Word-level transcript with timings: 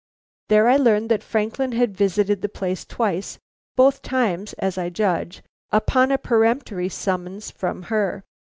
There 0.49 0.67
I 0.67 0.77
learned 0.77 1.09
that 1.11 1.21
Franklin 1.21 1.73
had 1.73 1.95
visited 1.95 2.41
the 2.41 2.49
place 2.49 2.85
twice; 2.85 3.37
both 3.75 4.01
times, 4.01 4.53
as 4.53 4.75
I 4.75 4.89
judge, 4.89 5.43
upon 5.69 6.09
a 6.11 6.17
peremptory 6.17 6.89
summons 6.89 7.51
from 7.51 7.83
her. 7.83 8.23